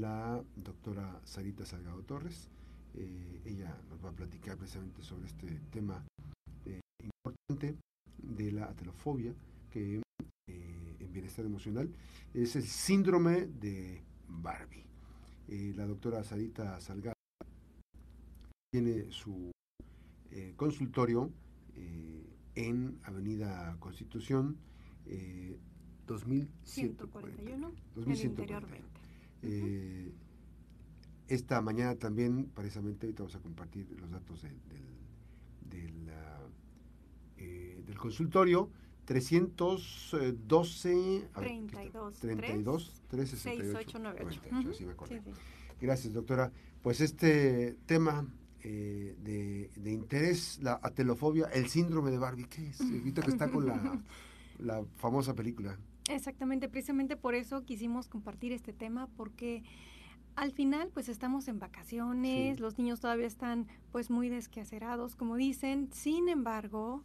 [0.00, 2.50] la doctora Sarita Salgado Torres.
[2.94, 6.04] Eh, ella nos va a platicar precisamente sobre este tema
[6.64, 7.76] eh, importante
[8.18, 9.34] de la atelofobia,
[9.70, 10.00] que
[10.48, 11.90] eh, en bienestar emocional
[12.32, 14.84] es el síndrome de Barbie.
[15.76, 17.14] la doctora Sarita Salgado
[18.72, 19.52] tiene su
[20.56, 21.30] consultorio
[22.56, 24.56] en Avenida Constitución
[26.06, 29.03] 2141, 2141.
[29.44, 30.12] Eh,
[31.28, 34.58] esta mañana también, precisamente, ahorita vamos a compartir los datos del,
[35.68, 36.10] del,
[37.38, 38.70] eh, del consultorio.
[39.04, 43.98] 312 32 32 368
[45.80, 46.50] Gracias, doctora.
[46.82, 48.26] Pues este tema
[48.62, 52.80] eh, de, de, interés, la atelofobia, el síndrome de Barbie, ¿qué es?
[52.80, 54.02] Ahorita que está con la,
[54.58, 55.78] la famosa película.
[56.08, 59.62] Exactamente, precisamente por eso quisimos compartir este tema, porque
[60.36, 65.88] al final pues estamos en vacaciones, los niños todavía están pues muy desquacerados, como dicen,
[65.92, 67.02] sin embargo,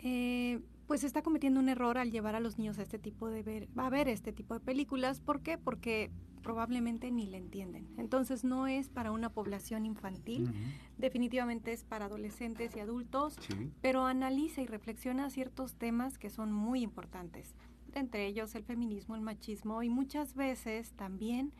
[0.00, 3.42] eh, pues está cometiendo un error al llevar a los niños a este tipo de
[3.42, 5.20] ver, a ver este tipo de películas.
[5.20, 5.58] ¿Por qué?
[5.58, 6.10] Porque
[6.42, 7.88] probablemente ni le entienden.
[7.96, 10.52] Entonces no es para una población infantil,
[10.96, 13.36] definitivamente es para adolescentes y adultos,
[13.80, 17.54] pero analiza y reflexiona ciertos temas que son muy importantes
[17.94, 21.52] entre ellos el feminismo, el machismo y muchas veces también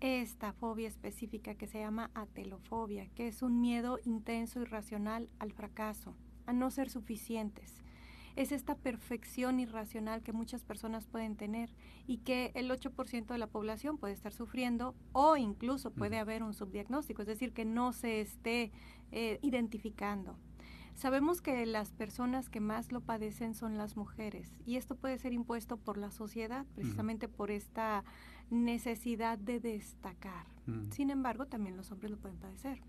[0.00, 5.52] esta fobia específica que se llama atelofobia, que es un miedo intenso y racional al
[5.52, 7.82] fracaso, a no ser suficientes.
[8.34, 11.70] Es esta perfección irracional que muchas personas pueden tener
[12.06, 16.54] y que el 8% de la población puede estar sufriendo o incluso puede haber un
[16.54, 18.72] subdiagnóstico, es decir, que no se esté
[19.12, 20.38] eh, identificando.
[20.94, 25.32] Sabemos que las personas que más lo padecen son las mujeres y esto puede ser
[25.32, 28.04] impuesto por la sociedad precisamente por esta
[28.50, 30.46] necesidad de destacar.
[30.90, 32.80] Sin embargo, también los hombres lo pueden padecer.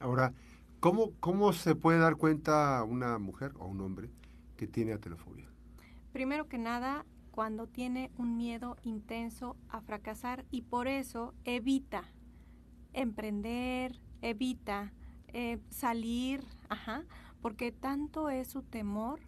[0.00, 0.32] Ahora,
[0.80, 4.10] ¿cómo, ¿cómo se puede dar cuenta una mujer o un hombre
[4.56, 5.46] que tiene atelofobia?
[6.12, 12.04] Primero que nada, cuando tiene un miedo intenso a fracasar y por eso evita
[12.94, 14.92] emprender, evita
[15.28, 17.04] eh, salir, ajá,
[17.40, 19.20] porque tanto es su temor,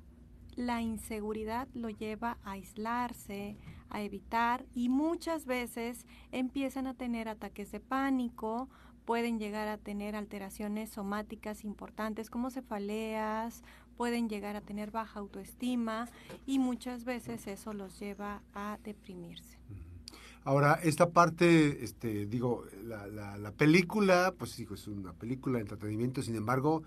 [0.57, 3.57] la inseguridad lo lleva a aislarse,
[3.89, 8.69] a evitar y muchas veces empiezan a tener ataques de pánico,
[9.05, 13.63] pueden llegar a tener alteraciones somáticas importantes como cefaleas,
[13.97, 16.09] pueden llegar a tener baja autoestima
[16.47, 19.59] y muchas veces eso los lleva a deprimirse.
[20.45, 25.63] Ahora, esta parte, este, digo, la, la, la película, pues digo, es una película de
[25.63, 26.83] entretenimiento, sin embargo,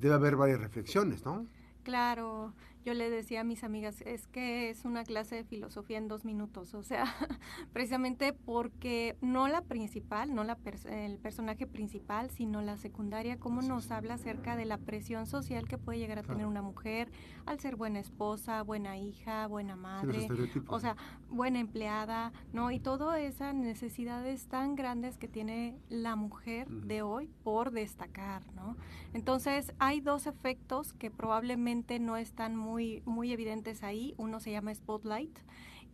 [0.00, 1.46] debe haber varias reflexiones, ¿no?
[1.82, 2.52] Claro,
[2.84, 6.24] yo le decía a mis amigas, es que es una clase de filosofía en dos
[6.24, 7.04] minutos, o sea,
[7.72, 10.58] precisamente porque no la principal, no la
[10.90, 15.78] el personaje principal, sino la secundaria, cómo nos habla acerca de la presión social que
[15.78, 17.10] puede llegar a tener una mujer
[17.46, 20.28] al ser buena esposa, buena hija, buena madre,
[20.66, 20.96] o sea,
[21.30, 22.70] buena empleada, ¿no?
[22.70, 28.76] Y todas esas necesidades tan grandes que tiene la mujer de hoy por destacar, ¿no?
[29.14, 34.14] Entonces, hay dos efectos que probablemente no están muy muy, evidentes ahí.
[34.16, 35.38] Uno se llama Spotlight,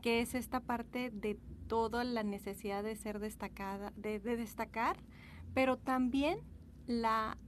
[0.02, 4.98] que es esta parte de toda la necesidad de ser destacada, de, destacar,
[5.54, 6.38] pero también
[6.86, 7.38] la,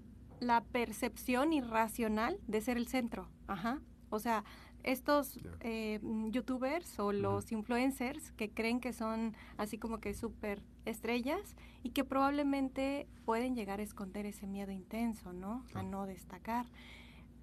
[0.40, 3.28] la percepción irracional de ser el centro.
[3.46, 3.80] Ajá.
[4.08, 4.44] O sea,
[4.86, 11.56] estos eh, youtubers o los influencers que creen que son así como que súper estrellas
[11.82, 15.64] y que probablemente pueden llegar a esconder ese miedo intenso, ¿no?
[15.74, 16.66] A no destacar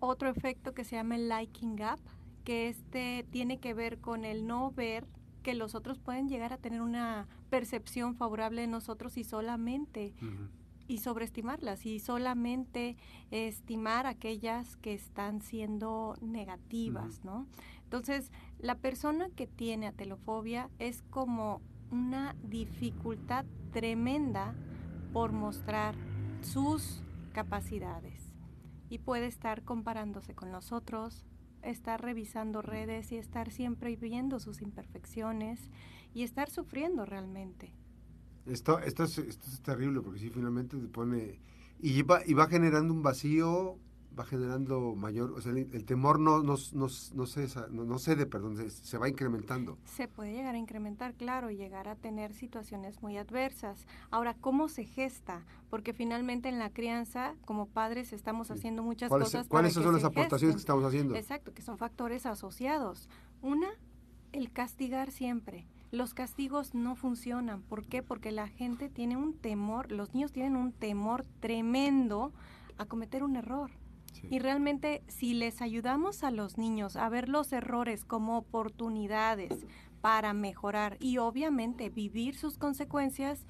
[0.07, 1.99] otro efecto que se llama el liking gap,
[2.43, 5.07] que este tiene que ver con el no ver
[5.43, 10.13] que los otros pueden llegar a tener una percepción favorable de nosotros y solamente
[10.87, 12.97] y sobreestimarlas y solamente
[13.31, 17.47] estimar aquellas que están siendo negativas, ¿no?
[17.83, 24.55] Entonces, la persona que tiene atelofobia es como una dificultad tremenda
[25.13, 25.95] por mostrar
[26.41, 27.01] sus
[27.33, 28.22] capacidades
[28.93, 31.25] y puede estar comparándose con los otros,
[31.63, 35.71] estar revisando redes y estar siempre viendo sus imperfecciones
[36.13, 37.73] y estar sufriendo realmente.
[38.45, 41.39] Esto, esto, es, esto es terrible porque si finalmente te pone
[41.79, 43.79] y va, y va generando un vacío
[44.17, 48.69] va generando mayor, o sea, el, temor no, no, no, no, cesa, no, cede, perdón,
[48.69, 49.77] se, va incrementando.
[49.85, 53.87] Se puede llegar a incrementar, claro, y llegar a tener situaciones muy adversas.
[54.11, 55.45] Ahora, ¿cómo se gesta?
[55.69, 59.47] Porque finalmente en la crianza, como padres, estamos haciendo muchas cosas.
[59.47, 61.15] ¿Cuáles son las aportaciones que estamos haciendo?
[61.15, 63.09] Exacto, que son factores asociados.
[63.41, 63.69] Una,
[64.31, 67.61] el castigar siempre los castigos no funcionan.
[67.61, 68.01] ¿Por qué?
[68.01, 72.33] Porque la gente tiene un temor, los niños tienen un temor tremendo
[72.79, 73.69] a cometer un error.
[74.29, 79.65] Y realmente si les ayudamos a los niños a ver los errores como oportunidades
[80.01, 83.45] para mejorar y obviamente vivir sus consecuencias,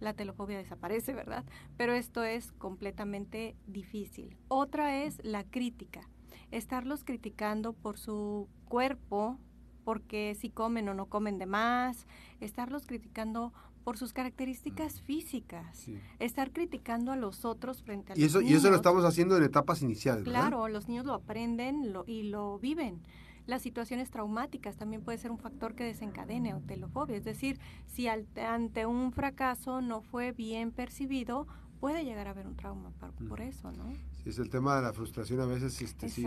[0.00, 1.44] la telofobia desaparece, ¿verdad?
[1.76, 4.36] Pero esto es completamente difícil.
[4.48, 6.08] Otra es la crítica.
[6.50, 9.38] Estarlos criticando por su cuerpo,
[9.84, 12.06] porque si comen o no comen de más,
[12.40, 13.52] estarlos criticando
[13.86, 15.86] por sus características físicas,
[16.18, 19.44] estar criticando a los otros frente a y eso, Y eso lo estamos haciendo en
[19.44, 20.24] etapas iniciales.
[20.24, 23.00] Claro, los niños lo aprenden y lo viven.
[23.46, 27.16] Las situaciones traumáticas también puede ser un factor que desencadene telofobia.
[27.16, 31.46] Es decir, si ante un fracaso no fue bien percibido,
[31.78, 32.90] puede llegar a haber un trauma
[33.28, 33.84] por, eso, ¿no?
[34.24, 36.26] es el tema de la frustración a veces, este, sí,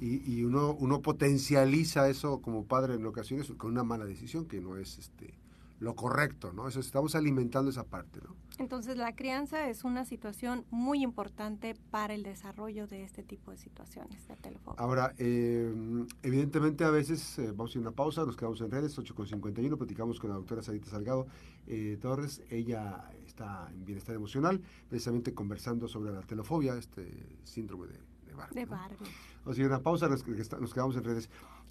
[0.00, 4.60] y, y, uno, uno potencializa eso como padre en ocasiones con una mala decisión que
[4.60, 5.45] no es, este,
[5.78, 6.68] lo correcto, ¿no?
[6.68, 8.34] Eso estamos alimentando esa parte, ¿no?
[8.58, 13.58] Entonces la crianza es una situación muy importante para el desarrollo de este tipo de
[13.58, 14.80] situaciones de telefobia.
[14.80, 15.74] Ahora, eh,
[16.22, 19.76] evidentemente a veces eh, vamos a ir a una pausa, nos quedamos en redes, 8.51,
[19.76, 21.26] platicamos con la doctora Sarita Salgado
[21.66, 28.15] eh, Torres, ella está en bienestar emocional, precisamente conversando sobre la telofobia, este síndrome de
[28.36, 28.54] Barbie.
[28.54, 29.10] De Barbie.
[29.44, 31.30] Vamos a ir a una pausa, nos, nos quedamos en redes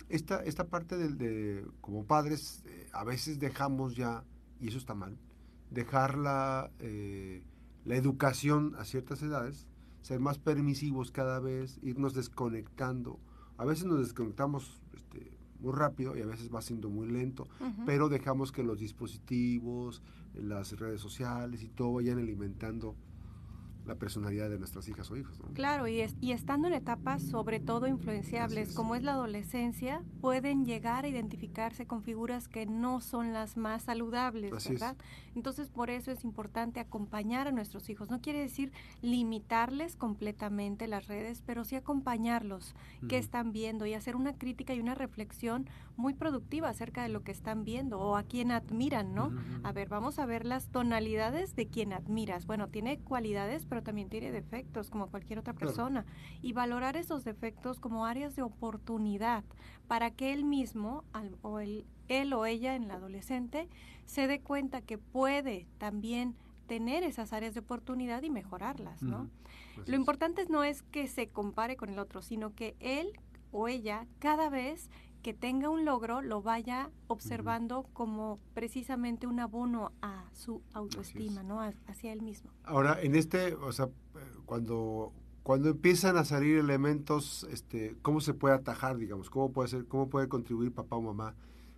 [0.10, 4.24] esta, esta parte de, como padres, eh, a veces dejamos ya,
[4.60, 5.18] y eso está mal,
[5.72, 7.44] dejar la, eh,
[7.86, 9.68] la educación a ciertas edades,
[10.02, 13.20] ser más permisivos cada vez, irnos desconectando.
[13.58, 17.48] A veces nos desconectamos este, muy rápido y a veces va siendo muy lento,
[17.86, 20.04] pero dejamos que los dispositivos,
[20.34, 22.96] las redes sociales y todo vayan alimentando
[23.86, 25.40] la personalidad de nuestras hijas o hijos.
[25.54, 31.06] Claro, y, y estando en etapas sobre todo influenciables, como es la adolescencia, pueden llegar
[31.06, 34.96] a identificarse con figuras que no son las más saludables, ¿verdad?
[35.36, 38.10] Entonces, por eso es importante acompañar a nuestros hijos.
[38.10, 38.72] No quiere decir
[39.02, 42.76] limitarles completamente las redes, pero sí acompañarlos,
[43.08, 47.24] qué están viendo y hacer una crítica y una reflexión muy productiva acerca de lo
[47.24, 49.32] que están viendo o a quién admiran, ¿no?
[49.64, 52.46] A ver, vamos a ver las tonalidades de quien admiras.
[52.46, 56.06] Bueno, tiene cualidades, pero también tiene defectos como cualquier otra persona.
[56.42, 59.44] Y valorar esos defectos como áreas de oportunidad
[59.88, 61.04] para que él mismo
[61.42, 63.70] o él, él o ella en la adolescente
[64.06, 66.36] se dé cuenta que puede también
[66.68, 69.30] tener esas áreas de oportunidad y mejorarlas, ¿no?
[69.86, 73.12] Lo importante no es que se compare con el otro, sino que él
[73.52, 74.90] o ella cada vez
[75.26, 81.62] que tenga un logro lo vaya observando como precisamente un abono a su autoestima, ¿no?
[81.62, 82.52] hacia él mismo.
[82.64, 83.90] Ahora, en este, o sea,
[84.46, 89.32] cuando cuando empiezan a salir elementos, este, ¿cómo se puede atajar, digamos?
[89.32, 91.34] ¿Cómo puede ser, cómo puede contribuir papá o mamá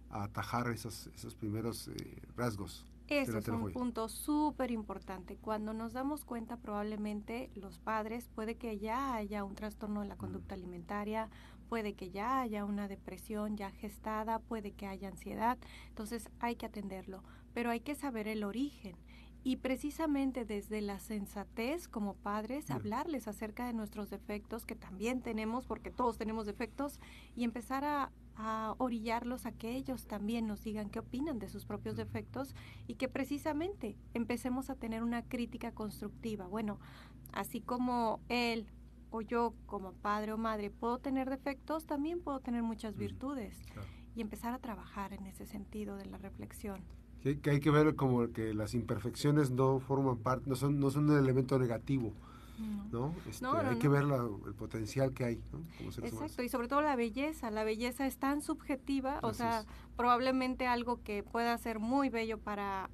[0.09, 2.85] a atajar esos, esos primeros eh, rasgos?
[3.07, 5.37] Ese es un punto súper importante.
[5.37, 10.17] Cuando nos damos cuenta, probablemente los padres, puede que ya haya un trastorno de la
[10.17, 11.29] conducta alimentaria,
[11.67, 15.57] puede que ya haya una depresión ya gestada, puede que haya ansiedad,
[15.89, 17.23] entonces hay que atenderlo,
[17.53, 18.95] pero hay que saber el origen
[19.43, 25.65] y precisamente desde la sensatez como padres hablarles acerca de nuestros defectos que también tenemos
[25.65, 26.99] porque todos tenemos defectos
[27.33, 31.65] y empezar a, a, orillarlos a que ellos también nos digan qué opinan de sus
[31.65, 32.55] propios defectos
[32.87, 36.47] y que precisamente empecemos a tener una crítica constructiva.
[36.47, 36.79] Bueno,
[37.31, 38.67] así como él
[39.09, 43.57] o yo como padre o madre puedo tener defectos, también puedo tener muchas virtudes
[44.15, 46.81] y empezar a trabajar en ese sentido de la reflexión.
[47.21, 51.09] Que, hay que ver como que las imperfecciones no forman parte, no son, no son
[51.09, 52.13] un elemento negativo.
[52.91, 53.13] ¿no?
[53.29, 55.41] Este, hay que ver el potencial que hay.
[56.01, 57.51] Exacto, y sobre todo la belleza.
[57.51, 59.63] La belleza es tan subjetiva, o sea,
[59.95, 62.89] probablemente algo que pueda ser muy bello para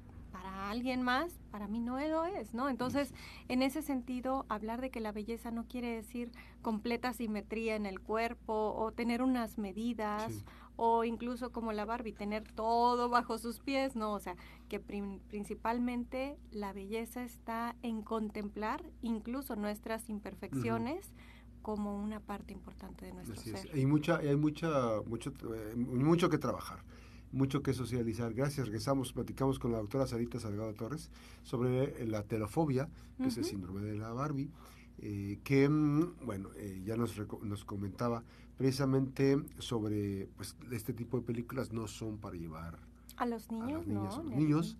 [0.64, 2.70] para alguien más, para mí no lo es, ¿no?
[2.70, 3.12] Entonces,
[3.48, 8.00] en ese sentido, hablar de que la belleza no quiere decir completa simetría en el
[8.00, 10.32] cuerpo o tener unas medidas
[10.76, 14.36] o incluso como la Barbie, tener todo bajo sus pies, no, o sea,
[14.70, 21.12] que principalmente la belleza está en contemplar incluso nuestras imperfecciones.
[21.60, 23.70] como una parte importante de nuestro ser.
[23.72, 26.84] Hay mucha, hay mucha, mucho, eh, mucho que trabajar
[27.34, 28.32] mucho que socializar.
[28.32, 31.10] Gracias, regresamos, platicamos con la doctora Sarita Salgado Torres
[31.42, 32.88] sobre la telofobia,
[33.18, 34.50] que es el síndrome de la Barbie,
[34.98, 38.22] eh, que, mm, bueno, eh, ya nos, nos comentaba
[38.56, 42.78] precisamente sobre, pues, este tipo de películas no son para llevar
[43.16, 44.76] a los niños, a los niños.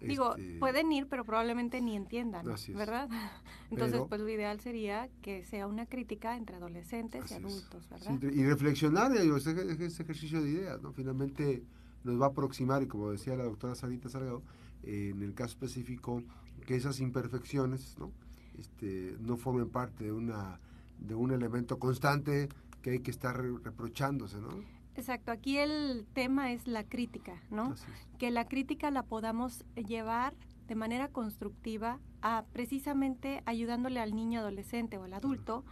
[0.00, 3.08] Digo, este, pueden ir, pero probablemente ni entiendan, ¿verdad?
[3.70, 8.22] Entonces, pues lo ideal sería que sea una crítica entre adolescentes y adultos, ¿verdad?
[8.22, 10.92] y reflexionar, ese, ese ejercicio de ideas, ¿no?
[10.92, 11.62] Finalmente,
[12.06, 14.42] nos va a aproximar, y como decía la doctora Sarita Salgado,
[14.84, 16.22] eh, en el caso específico,
[16.66, 18.12] que esas imperfecciones ¿no?
[18.58, 20.60] Este, no formen parte de, una,
[20.98, 22.48] de un elemento constante
[22.80, 24.48] que hay que estar reprochándose, ¿no?
[24.94, 27.74] Exacto, aquí el tema es la crítica, ¿no?
[28.18, 30.34] Que la crítica la podamos llevar
[30.68, 35.64] de manera constructiva a precisamente ayudándole al niño adolescente o al adulto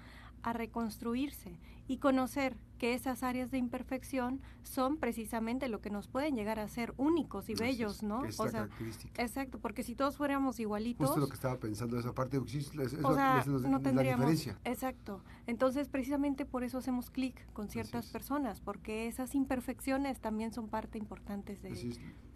[0.44, 1.58] a reconstruirse
[1.88, 6.68] y conocer que esas áreas de imperfección son precisamente lo que nos pueden llegar a
[6.68, 8.20] ser únicos y bellos, ¿no?
[8.20, 9.22] o sea, característica.
[9.22, 12.94] exacto, porque si todos fuéramos igualitos, justo lo que estaba pensando esa parte, es, es,
[13.02, 14.58] o sea, no tendríamos, diferencia.
[14.64, 15.22] Exacto.
[15.46, 20.98] Entonces, precisamente por eso hacemos clic con ciertas personas, porque esas imperfecciones también son parte
[20.98, 21.74] importante de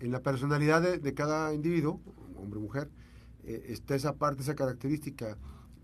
[0.00, 2.00] en la personalidad de, cada individuo,
[2.36, 2.90] hombre o mujer,
[3.44, 5.36] eh, está esa parte, esa característica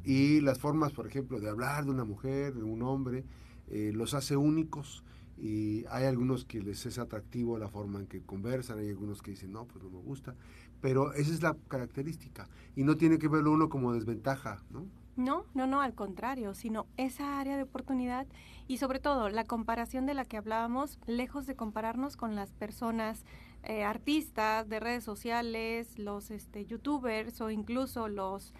[0.04, 3.24] y las formas, por ejemplo, de hablar de una mujer, de un hombre,
[3.68, 5.02] eh, los hace únicos
[5.36, 9.32] y hay algunos que les es atractivo la forma en que conversan, hay algunos que
[9.32, 10.34] dicen, no, pues no me gusta,
[10.80, 14.86] pero esa es la característica y no tiene que verlo uno como desventaja, ¿no?
[15.16, 18.26] No, no, no, al contrario, sino esa área de oportunidad
[18.66, 23.24] y sobre todo la comparación de la que hablábamos, lejos de compararnos con las personas
[23.62, 28.52] eh, artistas de redes sociales, los este, youtubers o incluso los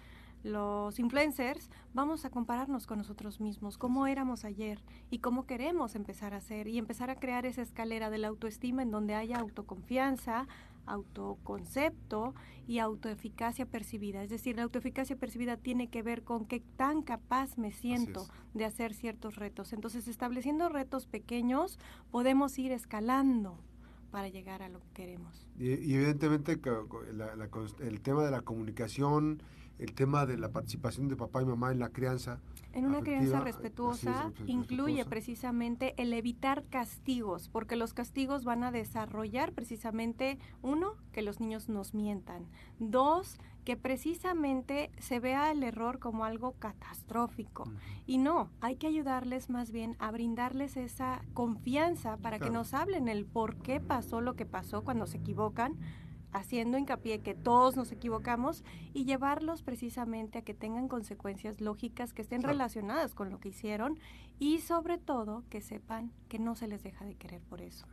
[0.45, 6.35] los influencers, vamos a compararnos con nosotros mismos, cómo éramos ayer y cómo queremos empezar
[6.35, 10.47] a ser y empezar a crear esa escalera de la autoestima en donde haya autoconfianza,
[10.85, 12.35] autoconcepto
[12.67, 14.21] y autoeficacia percibida.
[14.21, 18.65] Es decir, la autoeficacia percibida tiene que ver con qué tan capaz me siento de
[18.65, 19.73] hacer ciertos retos.
[19.73, 21.79] Entonces, estableciendo retos pequeños,
[22.11, 23.57] podemos ir escalando
[24.11, 25.47] para llegar a lo que queremos.
[25.57, 26.59] Y, evidentemente
[27.79, 29.41] el tema de la comunicación,
[29.79, 32.39] el tema de la participación de papá y mamá en la crianza.
[32.73, 39.53] En una crianza respetuosa incluye precisamente el evitar castigos, porque los castigos van a desarrollar
[39.53, 42.45] precisamente, uno, que los niños nos mientan,
[42.79, 47.63] dos, que precisamente se vea el error como algo catastrófico.
[48.05, 53.07] Y no, hay que ayudarles más bien a brindarles esa confianza para que nos hablen
[53.07, 55.75] el por qué pasó lo que pasó cuando se equivocan,
[56.35, 58.63] haciendo hincapié que todos nos equivocamos
[58.93, 63.97] y llevarlos precisamente a que tengan consecuencias lógicas que estén relacionadas con lo que hicieron
[64.37, 67.87] y sobre todo que sepan que no se les deja de querer por eso.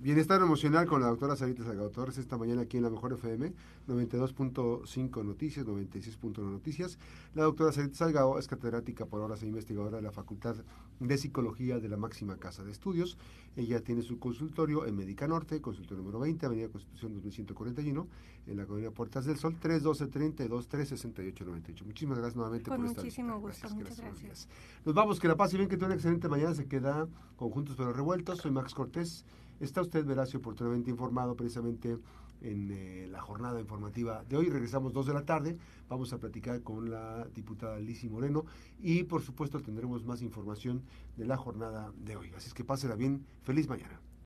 [0.00, 3.52] Bienestar emocional con la doctora Sarita Salgado Torres esta mañana aquí en la Mejor FM,
[3.88, 6.98] 92.5 Noticias, 96.1 Noticias.
[7.34, 10.56] La doctora Sarita Salgado es catedrática por horas e investigadora de la Facultad
[11.00, 13.16] de Psicología de la Máxima Casa de Estudios.
[13.56, 18.06] Ella tiene su consultorio en Médica Norte, consultorio número 20, Avenida Constitución 2141,
[18.46, 21.84] en la colonia Puertas del Sol, 312-32-368-98.
[21.84, 24.48] Muchísimas gracias nuevamente por estar muchísimo gusto, muchas gracias.
[24.84, 26.54] Nos vamos, que la paz y bien, que tenga una excelente mañana.
[26.54, 28.38] Se queda conjuntos pero revueltos.
[28.38, 29.24] Soy Max Cortés.
[29.60, 31.98] Está usted veraz y oportunamente informado precisamente
[32.40, 34.48] en eh, la jornada informativa de hoy.
[34.50, 35.56] Regresamos dos de la tarde.
[35.88, 38.44] Vamos a platicar con la diputada Lisi Moreno
[38.80, 40.82] y por supuesto tendremos más información
[41.16, 42.32] de la jornada de hoy.
[42.36, 43.24] Así es que pásela bien.
[43.42, 44.07] Feliz mañana.